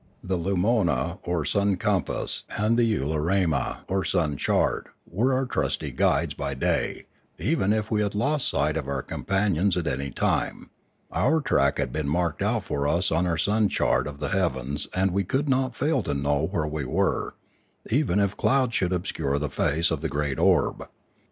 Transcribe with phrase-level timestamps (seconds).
[0.23, 6.33] The lumona or sun compass and the ularema or sun chart were our trusty guides
[6.33, 7.05] by day,
[7.37, 9.03] even if we had lost sight A Warning 637 of our
[9.43, 10.71] companions at any time;
[11.11, 14.87] our track had been marked out for us on our sun chart of the heavens
[14.95, 17.35] and we could not fail to know where we were,
[17.91, 20.89] even if clouds should obscure the face of the great orb.